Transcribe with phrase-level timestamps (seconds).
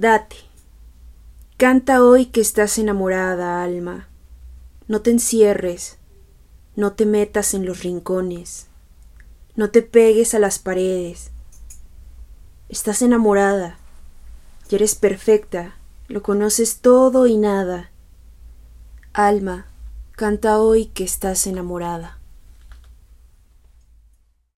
[0.00, 0.36] Date.
[1.58, 4.08] Canta hoy que estás enamorada, alma.
[4.88, 5.98] No te encierres,
[6.74, 8.68] no te metas en los rincones,
[9.56, 11.32] no te pegues a las paredes.
[12.70, 13.76] Estás enamorada,
[14.70, 15.74] y eres perfecta,
[16.08, 17.90] lo conoces todo y nada.
[19.12, 19.66] Alma,
[20.12, 22.19] canta hoy que estás enamorada.